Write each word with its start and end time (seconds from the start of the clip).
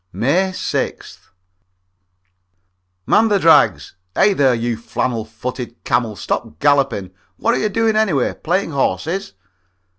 May 0.11 0.49
6th. 0.49 1.29
"Man 3.05 3.27
the 3.27 3.37
drags! 3.37 3.93
Hey, 4.15 4.33
there, 4.33 4.55
you 4.55 4.75
flannel 4.75 5.25
footed 5.25 5.83
camel, 5.83 6.15
stop 6.15 6.57
galloping! 6.57 7.11
What 7.37 7.53
are 7.53 7.59
you 7.59 7.69
doing, 7.69 7.95
anyway 7.95 8.33
playing 8.33 8.71
horses?" 8.71 9.33